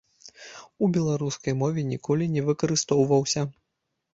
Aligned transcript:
У 0.85 0.87
беларускай 0.95 1.53
мове 1.61 1.81
ніколі 1.91 2.31
не 2.39 2.45
выкарыстоўваўся. 2.49 3.41